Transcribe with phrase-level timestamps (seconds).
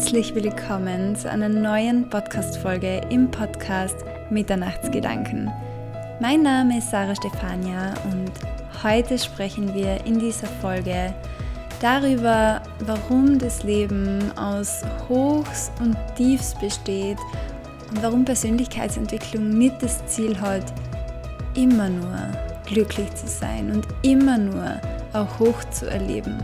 [0.00, 3.96] Herzlich willkommen zu einer neuen Podcast-Folge im Podcast
[4.30, 5.52] Mitternachtsgedanken.
[6.20, 8.32] Mein Name ist Sarah Stefania und
[8.82, 11.14] heute sprechen wir in dieser Folge
[11.82, 17.18] darüber, warum das Leben aus Hochs und Tiefs besteht
[17.90, 20.72] und warum Persönlichkeitsentwicklung nicht das Ziel hat,
[21.54, 22.16] immer nur
[22.64, 24.80] glücklich zu sein und immer nur
[25.12, 26.42] auch hoch zu erleben.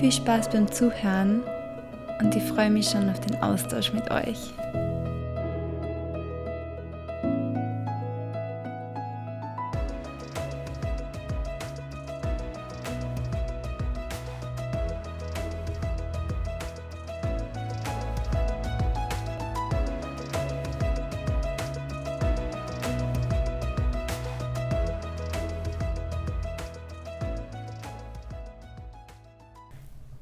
[0.00, 1.42] Viel Spaß beim Zuhören
[2.20, 4.52] und ich freue mich schon auf den Austausch mit euch.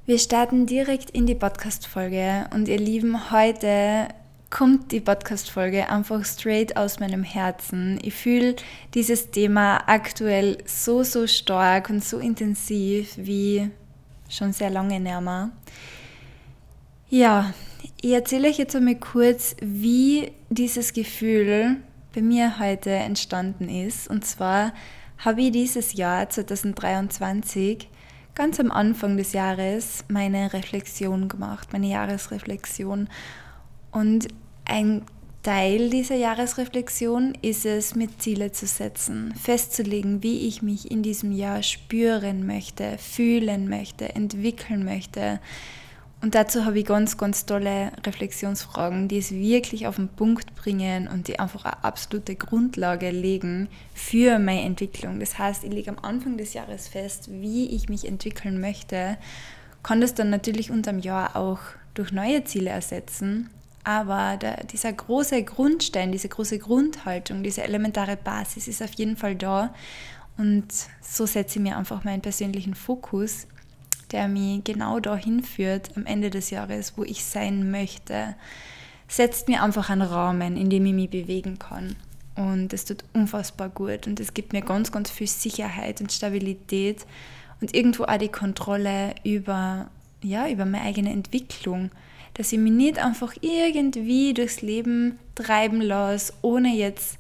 [0.08, 4.08] Wir starten direkt in die Podcast-Folge und ihr Lieben, heute
[4.48, 7.98] kommt die Podcast-Folge einfach straight aus meinem Herzen.
[8.00, 8.56] Ich fühle
[8.94, 13.68] dieses Thema aktuell so, so stark und so intensiv wie
[14.30, 15.52] schon sehr lange nicht.
[17.10, 17.52] Ja,
[18.00, 21.76] ich erzähle euch jetzt einmal kurz, wie dieses Gefühl
[22.14, 24.08] bei mir heute entstanden ist.
[24.08, 24.72] Und zwar
[25.18, 27.90] habe ich dieses Jahr 2023
[28.38, 33.08] ganz am Anfang des Jahres meine Reflexion gemacht, meine Jahresreflexion.
[33.90, 34.28] Und
[34.64, 35.02] ein
[35.42, 41.32] Teil dieser Jahresreflexion ist es, mir Ziele zu setzen, festzulegen, wie ich mich in diesem
[41.32, 45.40] Jahr spüren möchte, fühlen möchte, entwickeln möchte,
[46.20, 51.06] und dazu habe ich ganz, ganz tolle Reflexionsfragen, die es wirklich auf den Punkt bringen
[51.06, 55.20] und die einfach eine absolute Grundlage legen für meine Entwicklung.
[55.20, 59.16] Das heißt, ich lege am Anfang des Jahres fest, wie ich mich entwickeln möchte,
[59.84, 61.60] kann das dann natürlich unterm Jahr auch
[61.94, 63.48] durch neue Ziele ersetzen.
[63.84, 69.36] Aber der, dieser große Grundstein, diese große Grundhaltung, diese elementare Basis ist auf jeden Fall
[69.36, 69.72] da.
[70.36, 70.66] Und
[71.00, 73.46] so setze ich mir einfach meinen persönlichen Fokus
[74.12, 78.34] der mich genau dahin führt am Ende des Jahres, wo ich sein möchte,
[79.08, 81.96] setzt mir einfach einen Rahmen, in dem ich mich bewegen kann.
[82.36, 87.04] Und das tut unfassbar gut und es gibt mir ganz, ganz viel Sicherheit und Stabilität
[87.60, 89.90] und irgendwo auch die Kontrolle über,
[90.22, 91.90] ja, über meine eigene Entwicklung.
[92.34, 97.18] Dass ich mich nicht einfach irgendwie durchs Leben treiben lasse, ohne jetzt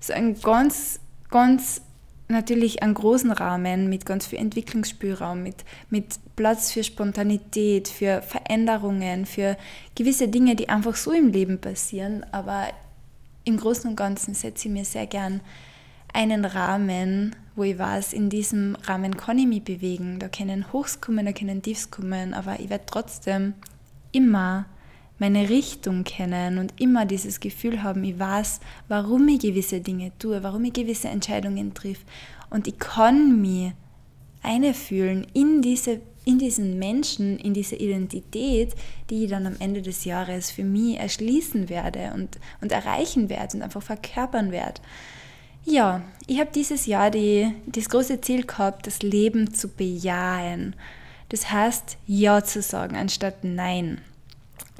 [0.00, 1.00] so ein ganz,
[1.30, 1.80] ganz
[2.28, 9.26] natürlich einen großen Rahmen mit ganz viel Entwicklungsspielraum, mit, mit Platz für Spontanität, für Veränderungen,
[9.26, 9.56] für
[9.94, 12.24] gewisse Dinge, die einfach so im Leben passieren.
[12.32, 12.68] Aber
[13.44, 15.40] im Großen und Ganzen setze ich mir sehr gern
[16.12, 20.18] einen Rahmen, wo ich weiß, in diesem Rahmen kann ich mich bewegen.
[20.18, 23.54] Da können Hochs kommen, da können Tiefs kommen, aber ich werde trotzdem
[24.12, 24.66] immer
[25.18, 30.42] meine Richtung kennen und immer dieses Gefühl haben, ich weiß, warum ich gewisse Dinge tue,
[30.42, 32.04] warum ich gewisse Entscheidungen triff.
[32.50, 33.72] Und ich kann mich
[34.42, 38.74] einfühlen in, diese, in diesen Menschen, in diese Identität,
[39.10, 43.56] die ich dann am Ende des Jahres für mich erschließen werde und, und erreichen werde
[43.56, 44.80] und einfach verkörpern werde.
[45.64, 50.76] Ja, ich habe dieses Jahr die, das große Ziel gehabt, das Leben zu bejahen.
[51.28, 54.00] Das heißt, Ja zu sagen anstatt Nein.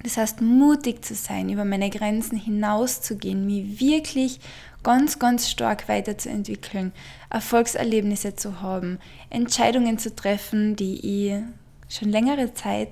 [0.03, 4.41] Das heißt, mutig zu sein, über meine Grenzen hinauszugehen, mich wirklich
[4.83, 6.93] ganz, ganz stark weiterzuentwickeln,
[7.31, 8.99] Erfolgserlebnisse zu haben,
[9.29, 11.43] Entscheidungen zu treffen, die ich
[11.89, 12.91] schon längere Zeit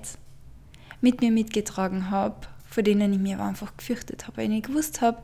[0.99, 2.35] mit mir mitgetragen habe,
[2.69, 5.19] vor denen ich mir aber einfach gefürchtet habe, weil ich gewusst habe,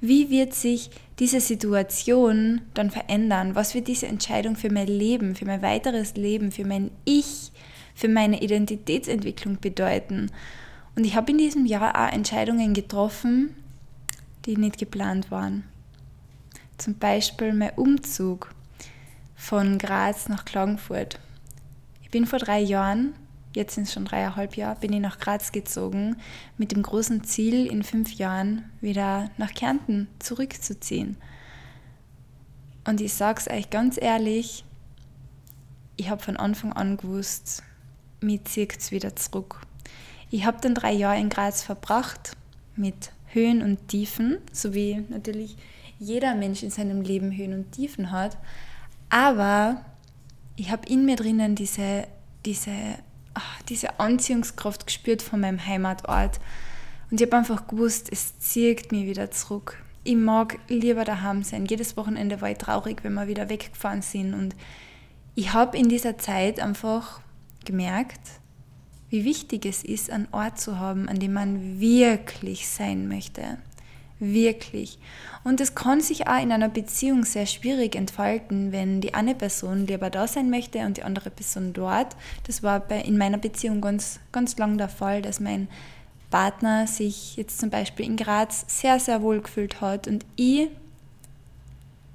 [0.00, 3.54] wie wird sich diese Situation dann verändern?
[3.54, 7.50] Was wird diese Entscheidung für mein Leben, für mein weiteres Leben, für mein Ich,
[7.94, 10.30] für meine Identitätsentwicklung bedeuten?
[10.96, 13.54] Und ich habe in diesem Jahr auch Entscheidungen getroffen,
[14.46, 15.64] die nicht geplant waren.
[16.78, 18.54] Zum Beispiel mein Umzug
[19.34, 21.20] von Graz nach Klagenfurt.
[22.02, 23.14] Ich bin vor drei Jahren,
[23.54, 26.16] jetzt sind es schon dreieinhalb Jahre, bin ich nach Graz gezogen
[26.56, 31.18] mit dem großen Ziel, in fünf Jahren wieder nach Kärnten zurückzuziehen.
[32.86, 34.64] Und ich sage es euch ganz ehrlich,
[35.96, 37.62] ich habe von Anfang an gewusst,
[38.20, 39.60] mir zieht es wieder zurück.
[40.30, 42.32] Ich habe dann drei Jahre in Graz verbracht
[42.74, 45.56] mit Höhen und Tiefen, so wie natürlich
[45.98, 48.36] jeder Mensch in seinem Leben Höhen und Tiefen hat.
[49.08, 49.82] Aber
[50.56, 52.06] ich habe in mir drinnen diese,
[52.44, 52.72] diese,
[53.34, 56.40] ach, diese Anziehungskraft gespürt von meinem Heimatort.
[57.10, 59.82] Und ich habe einfach gewusst, es zieht mich wieder zurück.
[60.02, 61.66] Ich mag lieber daheim sein.
[61.66, 64.34] Jedes Wochenende war ich traurig, wenn wir wieder weggefahren sind.
[64.34, 64.56] Und
[65.34, 67.20] ich habe in dieser Zeit einfach
[67.64, 68.20] gemerkt,
[69.10, 73.58] wie wichtig es ist, einen Ort zu haben, an dem man wirklich sein möchte.
[74.18, 74.98] Wirklich.
[75.44, 79.86] Und es kann sich auch in einer Beziehung sehr schwierig entfalten, wenn die eine Person
[79.86, 82.16] lieber da sein möchte und die andere Person dort.
[82.44, 85.68] Das war bei, in meiner Beziehung ganz, ganz lang der Fall, dass mein
[86.30, 90.68] Partner sich jetzt zum Beispiel in Graz sehr, sehr wohl gefühlt hat und ich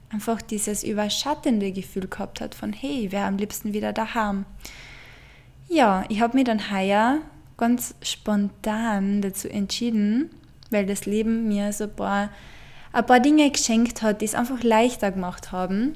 [0.10, 4.46] einfach dieses überschattende Gefühl gehabt hat von, hey, ich wäre am liebsten wieder daheim.
[5.74, 7.20] Ja, ich habe mich dann heuer
[7.56, 10.30] ganz spontan dazu entschieden,
[10.70, 12.30] weil das Leben mir so ein paar,
[12.92, 15.94] ein paar Dinge geschenkt hat, die es einfach leichter gemacht haben.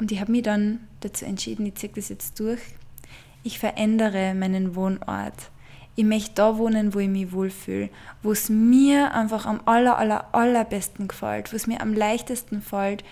[0.00, 2.58] Und ich habe mich dann dazu entschieden, ich ziehe das jetzt durch.
[3.44, 5.50] Ich verändere meinen Wohnort.
[5.94, 7.90] Ich möchte da wohnen, wo ich mich wohlfühle,
[8.24, 13.04] wo es mir einfach am aller, aller, allerbesten gefällt, wo es mir am leichtesten fällt,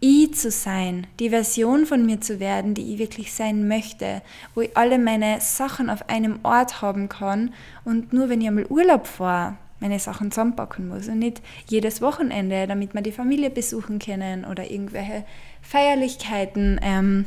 [0.00, 4.22] ich zu sein, die Version von mir zu werden, die ich wirklich sein möchte,
[4.54, 7.54] wo ich alle meine Sachen auf einem Ort haben kann
[7.84, 12.66] und nur wenn ich einmal Urlaub fahre, meine Sachen zusammenpacken muss und nicht jedes Wochenende,
[12.66, 15.24] damit wir die Familie besuchen können oder irgendwelche
[15.62, 17.26] Feierlichkeiten ähm,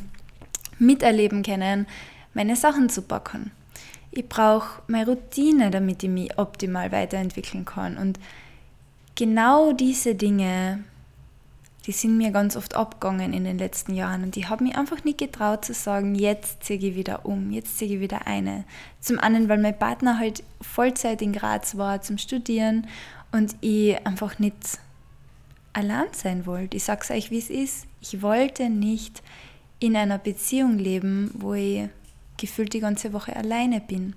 [0.79, 1.87] miterleben können,
[2.33, 3.51] meine Sachen zu packen.
[4.11, 7.97] Ich brauche meine Routine, damit ich mich optimal weiterentwickeln kann.
[7.97, 8.19] Und
[9.15, 10.83] genau diese Dinge,
[11.89, 14.21] die sind mir ganz oft abgegangen in den letzten Jahren.
[14.21, 17.79] Und ich habe mich einfach nicht getraut zu sagen, jetzt ziehe ich wieder um, jetzt
[17.79, 18.63] ziehe ich wieder eine.
[18.99, 22.85] Zum einen, weil mein Partner halt Vollzeit in Graz war zum Studieren
[23.31, 24.77] und ich einfach nicht
[25.73, 26.77] allein sein wollte.
[26.77, 27.87] Ich sage es euch, wie es ist.
[28.01, 29.23] Ich wollte nicht
[29.79, 31.89] in einer Beziehung leben, wo ich
[32.37, 34.15] gefühlt die ganze Woche alleine bin.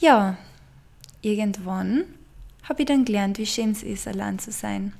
[0.00, 0.38] Ja,
[1.20, 2.04] irgendwann
[2.62, 4.94] habe ich dann gelernt, wie schön es ist, allein zu sein.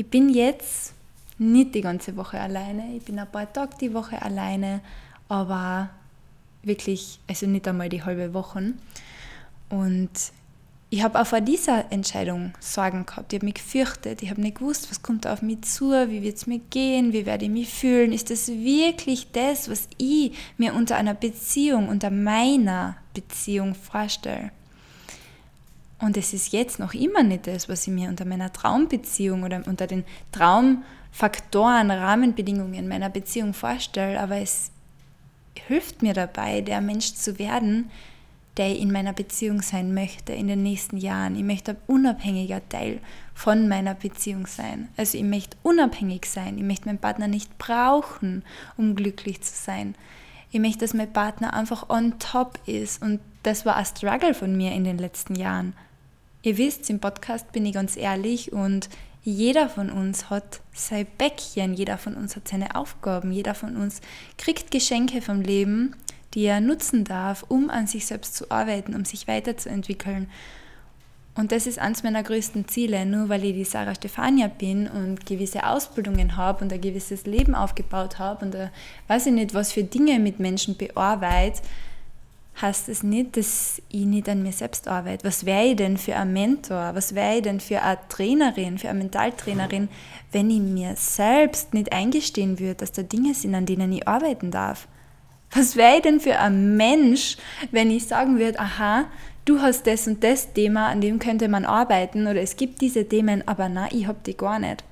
[0.00, 0.94] Ich bin jetzt
[1.36, 4.80] nicht die ganze Woche alleine, ich bin ein paar Tage die Woche alleine,
[5.28, 5.90] aber
[6.62, 8.72] wirklich, also nicht einmal die halbe Woche.
[9.68, 10.10] Und
[10.88, 13.34] ich habe auch vor dieser Entscheidung Sorgen gehabt.
[13.34, 14.22] Ich habe mich gefürchtet.
[14.22, 17.26] Ich habe nicht gewusst, was kommt auf mich zu, wie wird es mir gehen, wie
[17.26, 18.14] werde ich mich fühlen.
[18.14, 24.50] Ist das wirklich das, was ich mir unter einer Beziehung, unter meiner Beziehung vorstelle?
[26.10, 29.62] Und es ist jetzt noch immer nicht das, was ich mir unter meiner Traumbeziehung oder
[29.64, 30.02] unter den
[30.32, 34.72] Traumfaktoren, Rahmenbedingungen meiner Beziehung vorstelle, aber es
[35.68, 37.92] hilft mir dabei, der Mensch zu werden,
[38.56, 41.36] der ich in meiner Beziehung sein möchte in den nächsten Jahren.
[41.36, 42.98] Ich möchte ein unabhängiger Teil
[43.32, 44.88] von meiner Beziehung sein.
[44.96, 46.58] Also ich möchte unabhängig sein.
[46.58, 48.42] Ich möchte meinen Partner nicht brauchen,
[48.76, 49.94] um glücklich zu sein.
[50.50, 53.00] Ich möchte, dass mein Partner einfach on top ist.
[53.00, 55.72] Und das war ein Struggle von mir in den letzten Jahren.
[56.42, 58.88] Ihr wisst, im Podcast bin ich ganz ehrlich und
[59.22, 64.00] jeder von uns hat sein Bäckchen, jeder von uns hat seine Aufgaben, jeder von uns
[64.38, 65.94] kriegt Geschenke vom Leben
[66.34, 70.30] die er nutzen darf, um an sich selbst zu arbeiten, um sich weiterzuentwickeln.
[71.34, 73.06] Und das ist eines meiner größten Ziele.
[73.06, 77.54] Nur weil ich die Sarah Stefania bin und gewisse Ausbildungen habe und ein gewisses Leben
[77.54, 78.70] aufgebaut habe und ein,
[79.08, 81.62] weiß ich nicht, was für Dinge mit Menschen bearbeite,
[82.60, 85.24] heißt es das nicht, dass ich nicht an mir selbst arbeite.
[85.24, 86.90] Was wäre ich denn für ein Mentor?
[86.94, 89.88] Was wäre ich denn für eine Trainerin, für eine Mentaltrainerin,
[90.32, 94.50] wenn ich mir selbst nicht eingestehen würde, dass da Dinge sind, an denen ich arbeiten
[94.50, 94.88] darf?
[95.52, 97.36] Was wäre ich denn für ein Mensch,
[97.72, 99.06] wenn ich sagen würde, aha,
[99.44, 103.08] du hast das und das Thema, an dem könnte man arbeiten oder es gibt diese
[103.08, 104.84] Themen, aber na, ich habe die gar nicht.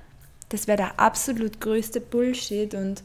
[0.49, 3.03] Das wäre der absolut größte Bullshit und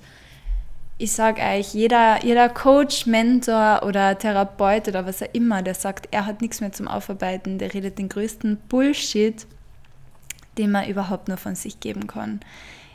[0.96, 6.08] ich sage euch, jeder, jeder Coach, Mentor oder Therapeut oder was auch immer, der sagt,
[6.12, 9.46] er hat nichts mehr zum Aufarbeiten, der redet den größten Bullshit,
[10.56, 12.40] den man überhaupt nur von sich geben kann.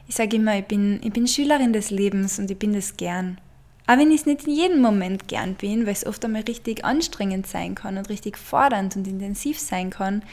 [0.07, 3.37] Ich sage immer, ich bin, ich bin Schülerin des Lebens und ich bin das gern.
[3.85, 6.85] Auch wenn ich es nicht in jedem Moment gern bin, weil es oft einmal richtig
[6.85, 10.23] anstrengend sein kann und richtig fordernd und intensiv sein kann,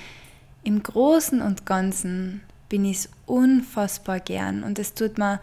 [0.62, 4.62] im Großen und Ganzen bin ich es unfassbar gern.
[4.62, 5.40] Und es tut mir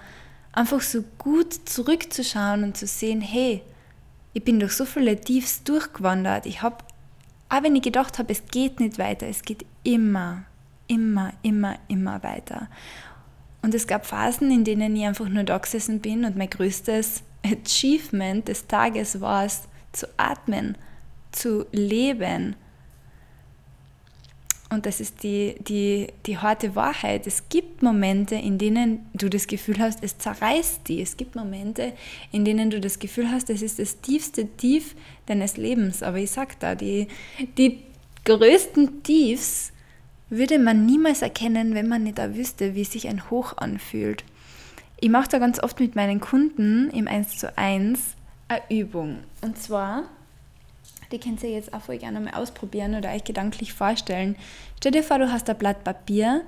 [0.53, 3.61] einfach so gut zurückzuschauen und zu sehen, hey,
[4.33, 6.45] ich bin durch so viele Tiefs durchgewandert.
[6.45, 6.77] Ich habe,
[7.49, 10.43] auch wenn ich gedacht habe, es geht nicht weiter, es geht immer,
[10.87, 12.69] immer, immer, immer weiter.
[13.61, 17.23] Und es gab Phasen, in denen ich einfach nur da gesessen bin und mein größtes
[17.45, 20.77] Achievement des Tages war es, zu atmen,
[21.31, 22.55] zu leben.
[24.73, 27.27] Und das ist die, die, die harte Wahrheit.
[27.27, 31.01] Es gibt Momente, in denen du das Gefühl hast, es zerreißt die.
[31.01, 31.93] Es gibt Momente,
[32.31, 34.95] in denen du das Gefühl hast, es ist das tiefste Tief
[35.27, 36.01] deines Lebens.
[36.01, 37.07] Aber ich sag da, die,
[37.57, 37.83] die
[38.25, 39.71] größten Tiefs
[40.29, 44.23] würde man niemals erkennen, wenn man nicht da wüsste, wie sich ein Hoch anfühlt.
[44.99, 48.15] Ich mache da ganz oft mit meinen Kunden im 1 zu 1
[48.47, 49.19] eine Übung.
[49.41, 50.05] Und zwar
[51.13, 54.35] die könnt ihr jetzt auch voll gerne mal ausprobieren oder euch gedanklich vorstellen.
[54.77, 56.41] Stell dir vor, du hast ein Blatt Papier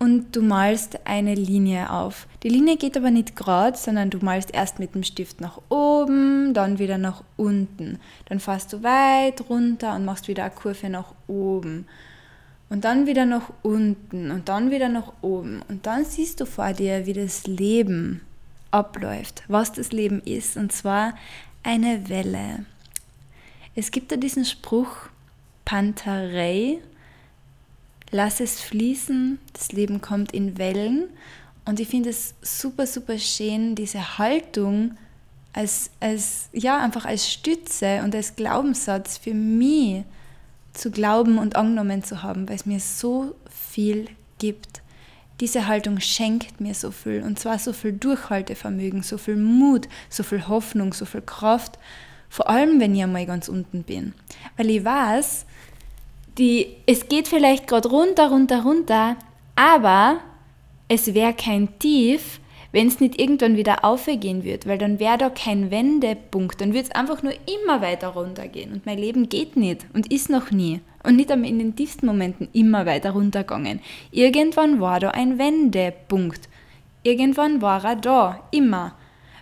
[0.00, 2.26] und du malst eine Linie auf.
[2.42, 6.52] Die Linie geht aber nicht gerade, sondern du malst erst mit dem Stift nach oben,
[6.52, 8.00] dann wieder nach unten.
[8.26, 11.86] Dann fährst du weit runter und machst wieder eine Kurve nach oben.
[12.70, 15.62] Und dann wieder nach unten und dann wieder nach oben.
[15.68, 18.20] Und dann siehst du vor dir, wie das Leben
[18.72, 20.56] abläuft, was das Leben ist.
[20.56, 21.14] Und zwar
[21.62, 22.66] eine Welle.
[23.78, 24.90] Es gibt da diesen Spruch,
[25.64, 26.80] Pantarei,
[28.10, 31.04] lass es fließen, das Leben kommt in Wellen.
[31.64, 34.96] Und ich finde es super, super schön, diese Haltung
[35.52, 40.02] als, als, ja, einfach als Stütze und als Glaubenssatz für mich
[40.72, 44.08] zu glauben und angenommen zu haben, weil es mir so viel
[44.40, 44.82] gibt.
[45.38, 50.24] Diese Haltung schenkt mir so viel und zwar so viel Durchhaltevermögen, so viel Mut, so
[50.24, 51.78] viel Hoffnung, so viel Kraft,
[52.28, 54.14] vor allem wenn ich einmal ganz unten bin.
[54.56, 55.46] Weil ich weiß,
[56.38, 59.16] die, es geht vielleicht gerade runter, runter, runter,
[59.56, 60.20] aber
[60.88, 65.30] es wäre kein Tief, wenn es nicht irgendwann wieder aufgehen wird, weil dann wäre da
[65.30, 69.86] kein Wendepunkt, dann wird es einfach nur immer weiter runtergehen und mein Leben geht nicht
[69.94, 73.80] und ist noch nie und nicht einmal in den tiefsten Momenten immer weiter runtergegangen.
[74.10, 76.48] Irgendwann war da ein Wendepunkt.
[77.02, 78.94] Irgendwann war er da, immer.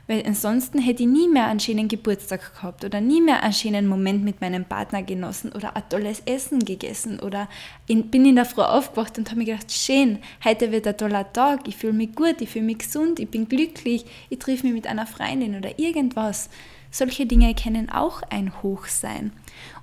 [0.08, 3.88] Weil ansonsten hätte ich nie mehr einen schönen Geburtstag gehabt oder nie mehr einen schönen
[3.88, 7.48] Moment mit meinem Partner genossen oder ein tolles Essen gegessen oder
[7.88, 11.32] in, bin in der Früh aufgewacht und habe mir gedacht, schön, heute wird ein toller
[11.32, 14.74] Tag, ich fühle mich gut, ich fühle mich gesund, ich bin glücklich, ich treffe mich
[14.74, 16.50] mit einer Freundin oder irgendwas.
[16.92, 19.32] Solche Dinge können auch ein Hoch sein.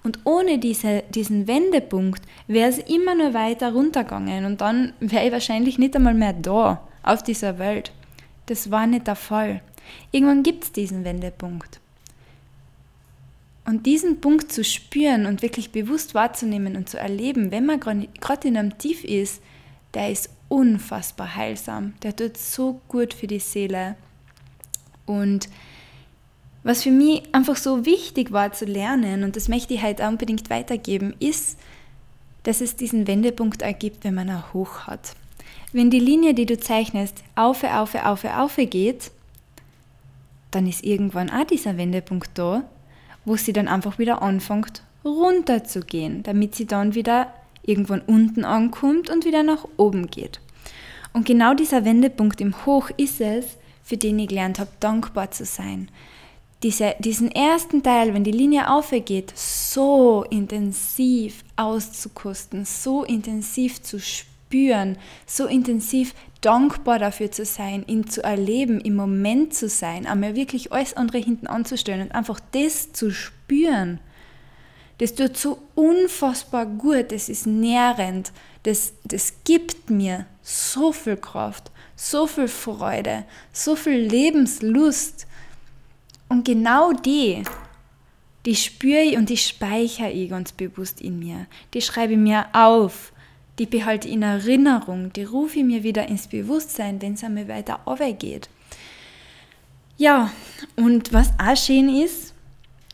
[0.03, 5.31] Und ohne diese, diesen Wendepunkt wäre es immer nur weiter runtergegangen und dann wäre ich
[5.33, 7.91] wahrscheinlich nicht einmal mehr da auf dieser Welt.
[8.45, 9.61] Das war nicht der Fall.
[10.11, 11.79] Irgendwann gibt es diesen Wendepunkt.
[13.65, 18.47] Und diesen Punkt zu spüren und wirklich bewusst wahrzunehmen und zu erleben, wenn man gerade
[18.47, 19.41] in einem Tief ist,
[19.93, 21.93] der ist unfassbar heilsam.
[22.03, 23.95] Der tut so gut für die Seele.
[25.05, 25.47] Und
[26.63, 30.09] was für mich einfach so wichtig war zu lernen, und das möchte ich halt auch
[30.09, 31.57] unbedingt weitergeben, ist,
[32.43, 35.15] dass es diesen Wendepunkt ergibt, wenn man ein Hoch hat.
[35.71, 39.11] Wenn die Linie, die du zeichnest, auf, auf, auf, auf geht,
[40.55, 42.63] dann ist irgendwann auch dieser Wendepunkt da,
[43.25, 48.45] wo sie dann einfach wieder anfängt runter zu gehen, damit sie dann wieder irgendwann unten
[48.45, 50.39] ankommt und wieder nach oben geht.
[51.13, 55.45] Und genau dieser Wendepunkt im Hoch ist es, für den ich gelernt habe, dankbar zu
[55.45, 55.89] sein.
[56.63, 64.32] Diese, diesen ersten Teil, wenn die Linie aufgeht, so intensiv auszukosten, so intensiv zu spüren,
[65.25, 70.71] so intensiv dankbar dafür zu sein, ihn zu erleben, im Moment zu sein, einmal wirklich
[70.71, 73.99] alles andere hinten anzustellen und einfach das zu spüren.
[74.99, 78.31] Das tut so unfassbar gut, das ist nährend,
[78.63, 85.27] das, das gibt mir so viel Kraft, so viel Freude, so viel Lebenslust.
[86.29, 87.43] Und genau die,
[88.45, 91.47] die spüre ich und die speichere ich ganz bewusst in mir.
[91.73, 93.12] Die schreibe ich mir auf
[93.59, 97.47] die behalte ich in Erinnerung, die rufe ich mir wieder ins Bewusstsein, wenn es einmal
[97.47, 97.79] weiter
[98.13, 98.49] geht.
[99.97, 100.31] Ja,
[100.75, 102.33] und was auch schön ist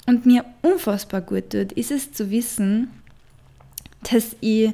[0.06, 2.89] und mir unfassbar gut tut, ist es zu wissen,
[4.12, 4.74] dass ich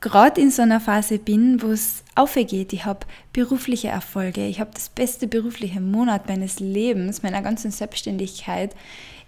[0.00, 2.72] gerade in so einer Phase bin, wo es aufgeht.
[2.72, 8.74] Ich habe berufliche Erfolge, ich habe das beste berufliche Monat meines Lebens, meiner ganzen Selbstständigkeit.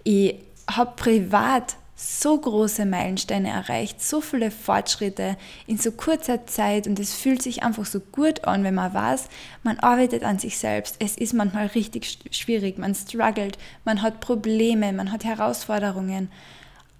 [0.03, 0.35] Ich
[0.69, 5.35] habe privat so große Meilensteine erreicht, so viele Fortschritte
[5.67, 9.27] in so kurzer Zeit und es fühlt sich einfach so gut an, wenn man weiß,
[9.63, 10.95] man arbeitet an sich selbst.
[10.99, 16.31] Es ist manchmal richtig schwierig, man struggelt, man hat Probleme, man hat Herausforderungen,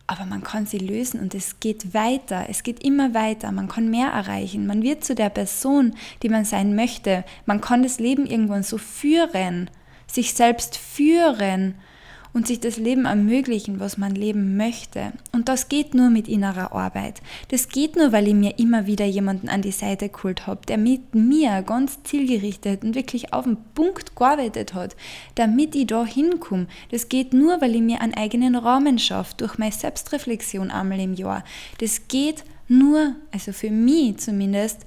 [0.06, 3.90] aber man kann sie lösen und es geht weiter, es geht immer weiter, man kann
[3.90, 8.26] mehr erreichen, man wird zu der Person, die man sein möchte, man kann das Leben
[8.26, 9.70] irgendwann so führen,
[10.08, 11.76] sich selbst führen
[12.34, 15.14] und sich das Leben ermöglichen, was man leben möchte.
[15.32, 17.22] Und das geht nur mit innerer Arbeit.
[17.50, 20.78] Das geht nur, weil ich mir immer wieder jemanden an die Seite geholt habe, der
[20.78, 24.96] mit mir ganz zielgerichtet und wirklich auf den Punkt gearbeitet hat,
[25.36, 26.68] damit ich da hinkomme.
[26.92, 31.14] Das geht nur, weil ich mir einen eigenen Rahmen schaffe, durch meine Selbstreflexion einmal im
[31.14, 31.44] Jahr.
[31.80, 34.86] Das geht nur, also für mich zumindest,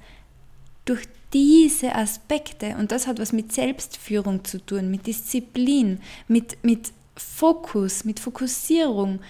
[0.84, 6.92] durch diese Aspekte, und das hat was mit Selbstführung zu tun, mit Disziplin, mit, mit
[7.16, 9.20] Fokus, mit Fokussierung.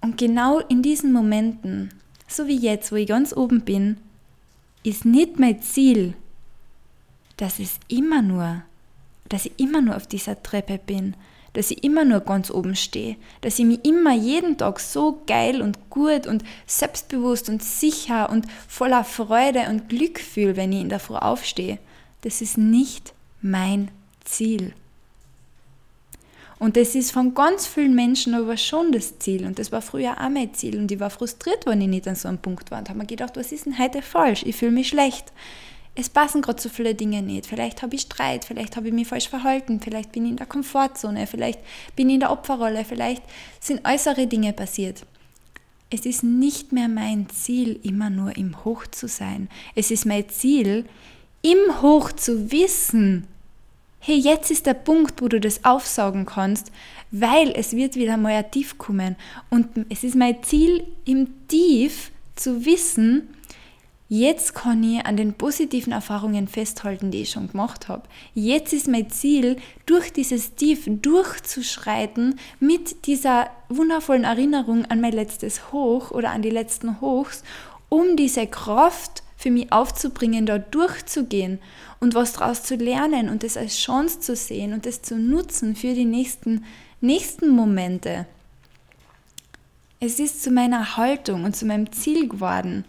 [0.00, 1.90] Und genau in diesen Momenten,
[2.28, 3.98] so wie jetzt, wo ich ganz oben bin,
[4.82, 6.14] ist nicht mein Ziel,
[7.36, 8.62] dass es immer nur,
[9.28, 11.14] dass ich immer nur auf dieser Treppe bin,
[11.56, 15.62] dass ich immer nur ganz oben stehe, dass ich mich immer jeden Tag so geil
[15.62, 20.90] und gut und selbstbewusst und sicher und voller Freude und Glück fühle, wenn ich in
[20.90, 21.78] der Früh aufstehe.
[22.20, 23.90] Das ist nicht mein
[24.24, 24.74] Ziel.
[26.58, 29.44] Und das ist von ganz vielen Menschen aber schon das Ziel.
[29.44, 30.78] Und das war früher auch mein Ziel.
[30.78, 32.78] Und ich war frustriert, wenn ich nicht an so einem Punkt war.
[32.78, 34.42] Und habe mir gedacht, was ist denn heute falsch?
[34.46, 35.32] Ich fühle mich schlecht.
[35.94, 37.46] Es passen gerade so viele Dinge nicht.
[37.46, 40.46] Vielleicht habe ich Streit, vielleicht habe ich mich falsch verhalten, vielleicht bin ich in der
[40.46, 41.58] Komfortzone, vielleicht
[41.96, 43.22] bin ich in der Opferrolle, vielleicht
[43.60, 45.06] sind äußere Dinge passiert.
[45.88, 49.48] Es ist nicht mehr mein Ziel, immer nur im Hoch zu sein.
[49.74, 50.84] Es ist mein Ziel,
[51.40, 53.26] im Hoch zu wissen,
[54.00, 56.70] hey, jetzt ist der Punkt, wo du das aufsaugen kannst,
[57.10, 59.16] weil es wird wieder mal ein Tief kommen.
[59.50, 63.28] Und es ist mein Ziel, im Tief zu wissen,
[64.08, 68.02] jetzt kann ich an den positiven Erfahrungen festhalten, die ich schon gemacht habe.
[68.34, 75.72] Jetzt ist mein Ziel, durch dieses Tief durchzuschreiten mit dieser wundervollen Erinnerung an mein letztes
[75.72, 77.42] Hoch oder an die letzten Hochs,
[77.88, 81.58] um diese Kraft für mich aufzubringen, da durchzugehen
[82.00, 85.76] und was daraus zu lernen und das als Chance zu sehen und das zu nutzen
[85.76, 86.64] für die nächsten,
[87.00, 88.26] nächsten Momente.
[90.00, 92.84] Es ist zu meiner Haltung und zu meinem Ziel geworden,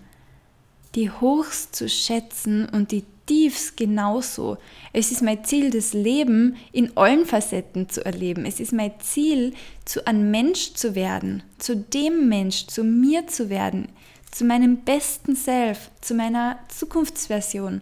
[0.96, 4.58] die Hochs zu schätzen und die Tiefs genauso.
[4.94, 8.46] Es ist mein Ziel, das Leben in allen Facetten zu erleben.
[8.46, 9.54] Es ist mein Ziel,
[9.86, 13.90] zu einem Mensch zu werden, zu dem Mensch, zu mir zu werden,
[14.32, 17.82] zu meinem besten Self, zu meiner Zukunftsversion.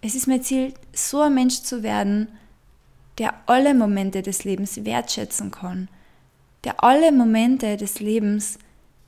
[0.00, 2.28] Es ist mein Ziel, so ein Mensch zu werden,
[3.18, 5.88] der alle Momente des Lebens wertschätzen kann,
[6.64, 8.58] der alle Momente des Lebens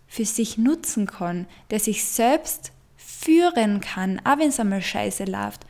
[0.06, 5.64] für sich nutzen kann, der sich selbst führen kann, auch wenn es einmal scheiße läuft,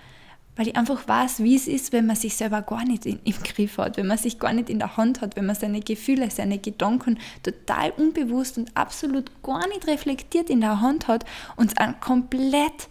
[0.57, 3.35] weil ich einfach weiß, wie es ist, wenn man sich selber gar nicht in, im
[3.43, 6.31] Griff hat, wenn man sich gar nicht in der Hand hat, wenn man seine Gefühle,
[6.31, 11.25] seine Gedanken total unbewusst und absolut gar nicht reflektiert in der Hand hat
[11.57, 12.89] und es komplett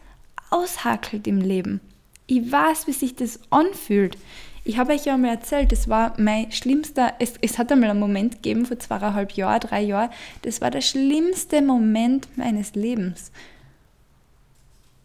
[0.49, 1.79] aushackelt im Leben.
[2.27, 4.17] Ich weiß, wie sich das anfühlt.
[4.65, 7.99] Ich habe euch ja einmal erzählt, das war mein schlimmster, es, es hat einmal einen
[7.99, 10.09] Moment gegeben vor zweieinhalb Jahren, drei Jahren,
[10.43, 13.31] das war der schlimmste Moment meines Lebens.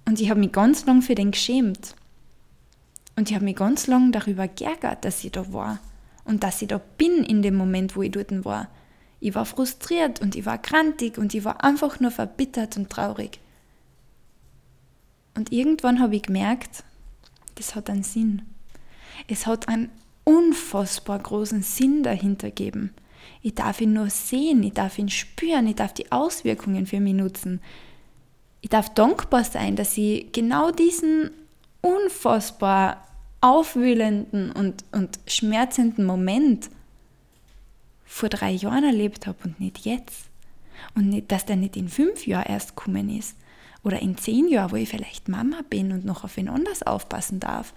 [0.06, 1.96] Und ich habe mich ganz lang für den geschämt.
[3.18, 5.80] Und ich habe mich ganz lang darüber geärgert, dass ich da war
[6.24, 8.68] und dass ich da bin in dem Moment, wo ich dort war.
[9.18, 13.40] Ich war frustriert und ich war krantig und ich war einfach nur verbittert und traurig.
[15.34, 16.84] Und irgendwann habe ich gemerkt,
[17.56, 18.42] das hat einen Sinn.
[19.26, 19.90] Es hat einen
[20.22, 22.94] unfassbar großen Sinn dahinter geben.
[23.42, 27.14] Ich darf ihn nur sehen, ich darf ihn spüren, ich darf die Auswirkungen für mich
[27.14, 27.60] nutzen.
[28.60, 31.32] Ich darf dankbar sein, dass ich genau diesen
[31.80, 33.07] unfassbar
[33.40, 36.70] aufwühlenden und, und schmerzenden Moment
[38.04, 40.24] vor drei Jahren erlebt habe und nicht jetzt.
[40.94, 43.36] Und nicht, dass der nicht in fünf Jahren erst gekommen ist.
[43.84, 47.40] Oder in zehn Jahren, wo ich vielleicht Mama bin und noch auf wen anders aufpassen
[47.40, 47.74] darf.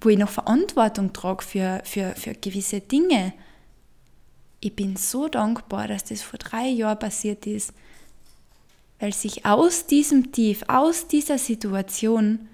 [0.00, 3.32] Wo ich noch Verantwortung trage für, für, für gewisse Dinge.
[4.60, 7.72] Ich bin so dankbar, dass das vor drei Jahren passiert ist,
[9.00, 12.48] weil sich aus diesem Tief, aus dieser Situation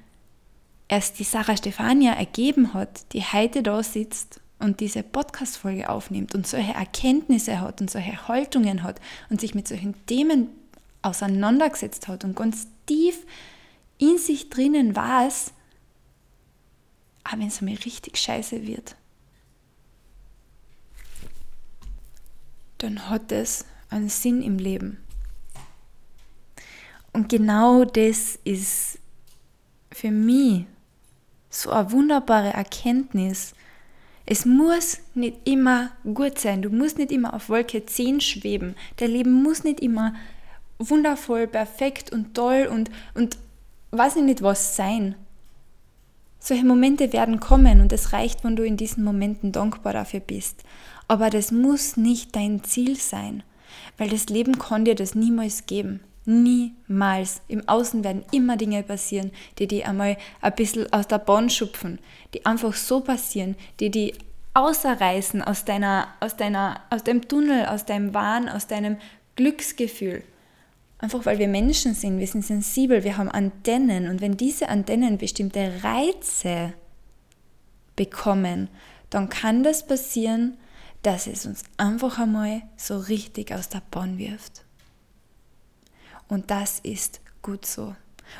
[0.88, 6.46] erst die Sarah Stefania ergeben hat, die heute da sitzt und diese Podcast-Folge aufnimmt und
[6.46, 10.48] solche Erkenntnisse hat und solche Haltungen hat und sich mit solchen Themen
[11.03, 13.24] auseinandergesetzt hat und ganz tief
[13.98, 15.53] in sich drinnen weiß,
[17.24, 18.96] aber wenn es mir richtig scheiße wird,
[22.79, 24.98] dann hat es einen Sinn im Leben.
[27.12, 28.98] Und genau das ist
[29.92, 30.66] für mich
[31.51, 33.55] so eine wunderbare Erkenntnis.
[34.27, 36.63] Es muss nicht immer gut sein.
[36.63, 38.75] Du musst nicht immer auf Wolke 10 schweben.
[38.97, 40.15] Dein Leben muss nicht immer
[40.79, 43.39] wundervoll, perfekt und toll und, und
[43.91, 45.15] weiß ich nicht was sein.
[46.41, 50.63] Solche Momente werden kommen und es reicht, wenn du in diesen Momenten dankbar dafür bist.
[51.09, 53.43] Aber das muss nicht dein Ziel sein,
[53.97, 56.01] weil das Leben kann dir das niemals geben.
[56.29, 57.41] Niemals.
[57.49, 62.01] Im Außen werden immer Dinge passieren, die die einmal ein bisschen aus der Bahn schupfen,
[62.35, 64.12] die einfach so passieren, die die
[64.53, 68.99] außerreißen aus deiner, aus deiner, aus dem Tunnel, aus deinem Wahn, aus deinem
[69.37, 70.23] Glücksgefühl.
[70.99, 75.17] Einfach weil wir Menschen sind, wir sind sensibel, wir haben Antennen und wenn diese Antennen
[75.17, 76.75] bestimmte Reize
[77.97, 78.69] bekommen,
[79.09, 80.59] dann kann das passieren,
[81.01, 84.68] dass es uns einfach einmal so richtig aus der Bahn wirft.
[86.29, 87.95] Und das ist gut so.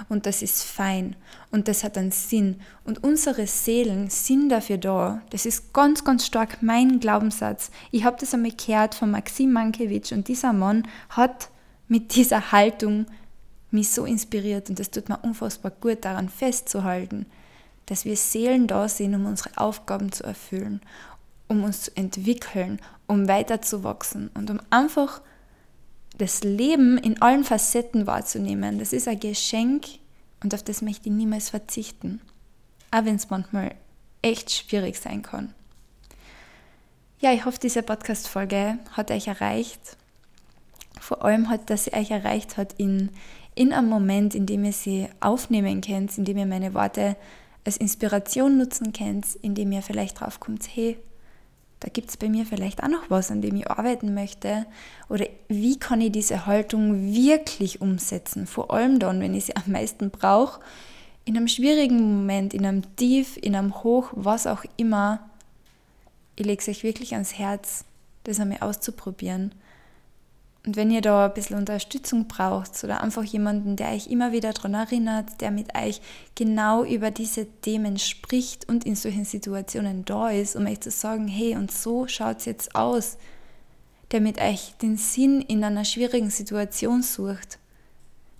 [0.09, 1.16] Und das ist fein.
[1.51, 2.61] Und das hat einen Sinn.
[2.85, 5.22] Und unsere Seelen sind dafür da.
[5.31, 7.70] Das ist ganz, ganz stark mein Glaubenssatz.
[7.90, 11.48] Ich habe das einmal gehört von Maxim Mankiewicz und dieser Mann hat
[11.88, 13.07] mit dieser Haltung
[13.70, 17.27] mich so inspiriert und es tut mir unfassbar gut, daran festzuhalten,
[17.87, 20.81] dass wir Seelen da sind, um unsere Aufgaben zu erfüllen,
[21.48, 25.20] um uns zu entwickeln, um weiterzuwachsen und um einfach
[26.18, 28.78] das Leben in allen Facetten wahrzunehmen.
[28.78, 29.87] Das ist ein Geschenk
[30.42, 32.20] und auf das möchte ich niemals verzichten.
[32.90, 33.74] Auch wenn es manchmal
[34.22, 35.54] echt schwierig sein kann.
[37.20, 39.96] Ja, ich hoffe, diese Podcast-Folge hat euch erreicht.
[41.00, 43.11] Vor allem hat, dass sie euch erreicht hat in,
[43.54, 47.16] in einem Moment, in dem ihr sie aufnehmen könnt, in dem ihr meine Worte
[47.64, 50.96] als Inspiration nutzen könnt, in dem ihr vielleicht drauf kommt, hey,
[51.81, 54.67] da gibt es bei mir vielleicht auch noch was, an dem ich arbeiten möchte.
[55.09, 58.47] Oder wie kann ich diese Haltung wirklich umsetzen?
[58.47, 60.61] Vor allem dann, wenn ich sie am meisten brauche,
[61.25, 65.29] in einem schwierigen Moment, in einem Tief, in einem Hoch, was auch immer.
[66.37, 67.85] Ich lege es euch wirklich ans Herz,
[68.25, 69.53] das einmal auszuprobieren
[70.68, 74.52] und wenn ihr da ein bisschen Unterstützung braucht oder einfach jemanden, der euch immer wieder
[74.52, 76.02] daran erinnert, der mit euch
[76.35, 81.26] genau über diese Themen spricht und in solchen Situationen da ist, um euch zu sagen,
[81.26, 83.16] hey, und so schaut es jetzt aus,
[84.11, 87.59] der mit euch den Sinn in einer schwierigen Situation sucht,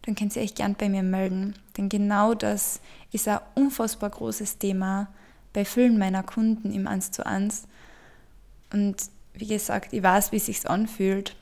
[0.03, 1.55] dann könnt ihr euch gern bei mir melden.
[1.79, 5.09] Denn genau das ist ein unfassbar großes Thema
[5.55, 7.63] bei vielen meiner Kunden im 1 zu 1.
[8.71, 8.97] Und
[9.33, 11.35] wie gesagt, ich weiß, wie es sich anfühlt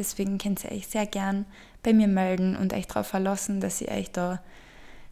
[0.00, 1.44] Deswegen könnt ihr euch sehr gern
[1.82, 4.40] bei mir melden und euch darauf verlassen, dass ich euch da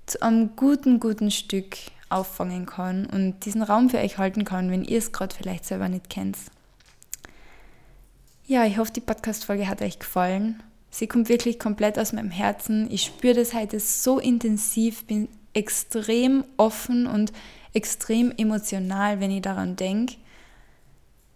[0.07, 1.77] zu einem guten, guten Stück
[2.09, 5.91] auffangen kann und diesen Raum für euch halten kann, wenn ihr es gerade vielleicht selber
[5.91, 6.39] nicht kennt.
[8.47, 10.63] Ja, ich hoffe, die Podcast-Folge hat euch gefallen.
[10.89, 12.91] Sie kommt wirklich komplett aus meinem Herzen.
[12.91, 17.35] Ich spüre das heute so intensiv, bin extrem offen und
[17.75, 20.15] extrem emotional, wenn ich daran denke.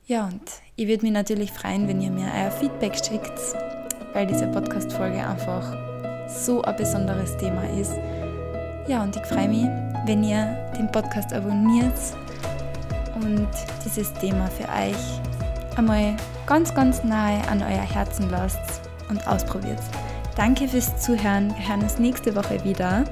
[0.06, 0.40] Ja, und
[0.76, 3.38] ich würde mich natürlich freuen, wenn ihr mir euer Feedback schickt,
[4.12, 5.76] weil diese Podcast-Folge einfach
[6.28, 7.92] so ein besonderes Thema ist.
[8.88, 9.66] Ja, und ich freue mich,
[10.06, 11.92] wenn ihr den Podcast abonniert
[13.16, 13.48] und
[13.84, 15.20] dieses Thema für euch
[15.76, 19.82] einmal ganz, ganz nahe an euer Herzen lasst und ausprobiert.
[20.36, 21.54] Danke fürs Zuhören.
[21.56, 23.04] Wir hören uns nächste Woche wieder.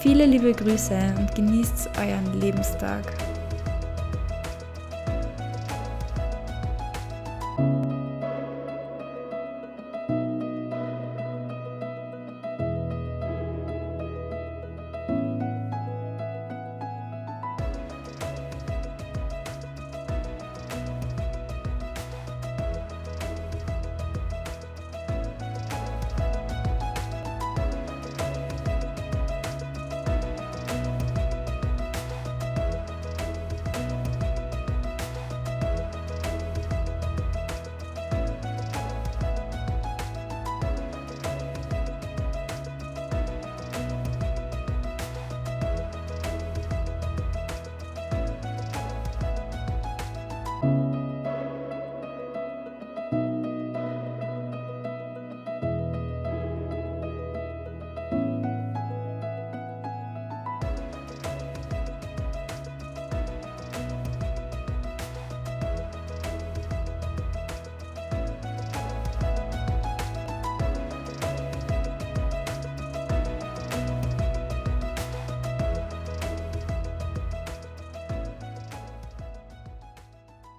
[0.00, 3.27] Viele liebe Grüße und genießt euren Lebenstag.